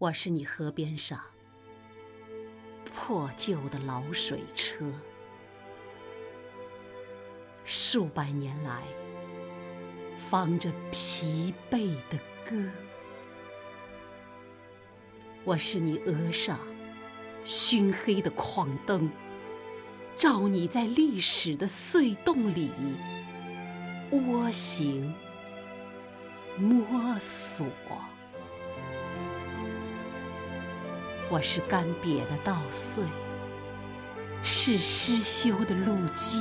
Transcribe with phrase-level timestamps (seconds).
[0.00, 1.20] 我是你河边上
[2.84, 4.92] 破旧的老水车，
[7.64, 8.84] 数百年来
[10.16, 12.16] 放着疲惫的
[12.48, 12.70] 歌。
[15.42, 16.60] 我是你额上
[17.44, 19.10] 熏黑的矿灯，
[20.16, 22.70] 照你在历史的隧洞里
[24.12, 25.12] 蜗行
[26.56, 27.66] 摸索。
[31.30, 33.04] 我是干瘪的稻穗，
[34.42, 36.40] 是失修的路基，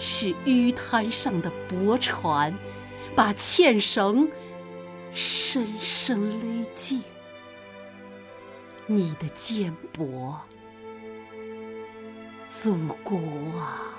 [0.00, 2.52] 是淤滩上的驳船，
[3.14, 4.28] 把纤绳
[5.12, 7.00] 深深勒进
[8.86, 10.34] 你的肩膊，
[12.48, 13.16] 祖国
[13.60, 13.94] 啊！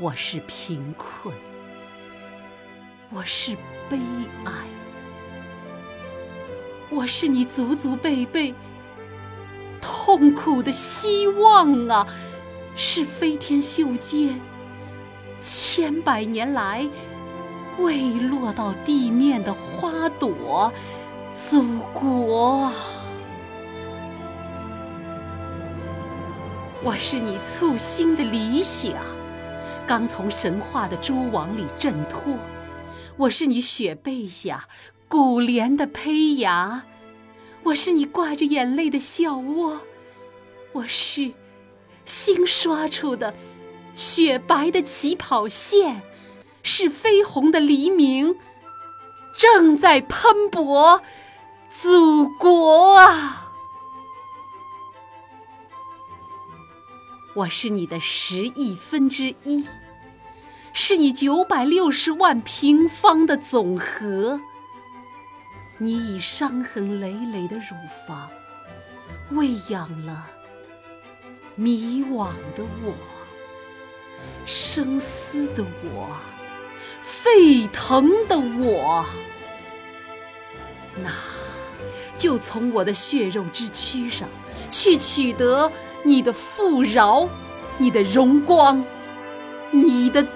[0.00, 1.32] 我是贫困。
[3.12, 3.56] 我是
[3.88, 3.98] 悲
[4.44, 4.52] 哀，
[6.90, 8.54] 我是你祖祖辈辈
[9.80, 12.06] 痛苦的希望啊！
[12.76, 14.40] 是飞天袖间
[15.42, 16.88] 千百年来
[17.78, 20.72] 未落到地面的花朵，
[21.48, 22.70] 祖国！
[26.84, 28.92] 我是你簇新的理想，
[29.84, 32.38] 刚从神话的蛛网里挣脱。
[33.16, 34.68] 我是你雪背下
[35.08, 36.84] 古莲的胚芽，
[37.64, 39.80] 我是你挂着眼泪的笑窝，
[40.72, 41.32] 我是
[42.06, 43.34] 新刷出的
[43.94, 46.02] 雪白的起跑线，
[46.62, 48.36] 是绯红的黎明
[49.36, 51.02] 正在喷薄，
[51.68, 53.52] 祖国啊！
[57.34, 59.66] 我是你的十亿分之一。
[60.90, 64.40] 是你九百六十万平方的总和。
[65.78, 67.76] 你以伤痕累累的乳
[68.08, 68.28] 房
[69.30, 70.26] 喂养了
[71.54, 72.92] 迷惘的我，
[74.44, 76.10] 生思的我，
[77.04, 79.06] 沸腾的我。
[80.96, 81.12] 那
[82.18, 84.28] 就从我的血肉之躯上
[84.72, 85.70] 去取得
[86.02, 87.28] 你的富饶，
[87.78, 88.84] 你的荣光。
[89.72, 90.26] 你的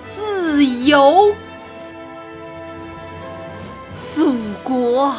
[0.54, 1.34] 自由，
[4.14, 5.12] 祖国，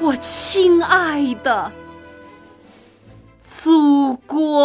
[0.00, 1.70] 我亲爱的
[3.46, 4.63] 祖国。